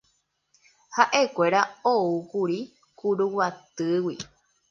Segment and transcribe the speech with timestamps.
[0.95, 1.59] Ha'ekuéra
[1.93, 2.59] oúkuri
[2.99, 4.15] Kuruguatýgui.